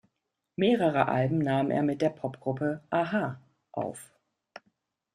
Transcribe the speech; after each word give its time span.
Mehrere 0.55 1.09
Alben 1.09 1.37
nahm 1.37 1.69
er 1.69 1.83
mit 1.83 2.01
der 2.01 2.09
Popgruppe 2.09 2.81
a-ha 2.89 3.39
auf. 3.71 4.09